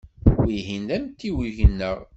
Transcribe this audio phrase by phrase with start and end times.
[0.45, 1.97] Wihin d amtiweg-nneɣ.